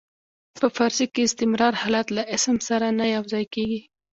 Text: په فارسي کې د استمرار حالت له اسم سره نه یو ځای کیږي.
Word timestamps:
په 0.59 0.67
فارسي 0.77 1.05
کې 1.13 1.21
د 1.23 1.27
استمرار 1.29 1.73
حالت 1.81 2.07
له 2.17 2.23
اسم 2.35 2.55
سره 2.69 2.87
نه 2.99 3.05
یو 3.15 3.23
ځای 3.31 3.45
کیږي. 3.53 3.79